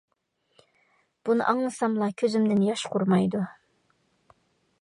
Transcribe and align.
بۇنى 1.29 1.45
ئاڭلىساملا 1.51 2.09
كۆزۈمدىن 2.23 2.65
ياش 2.71 2.89
قۇرۇمايدۇ. 2.95 3.47